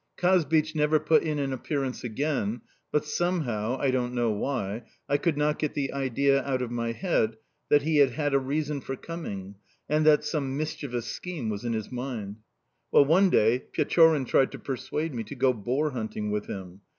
[0.17, 2.61] "Kazbich never put in an appearance again;
[2.91, 6.91] but somehow I don't know why I could not get the idea out of my
[6.91, 7.37] head
[7.69, 11.73] that he had had a reason for coming, and that some mischievous scheme was in
[11.73, 12.37] his mind.
[12.91, 16.81] "Well, one day Pechorin tried to persuade me to go boar hunting with him.